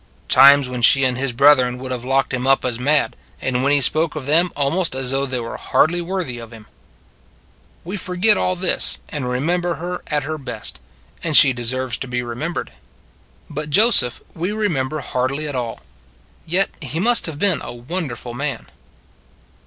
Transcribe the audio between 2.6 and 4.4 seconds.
as mad, and when He spoke of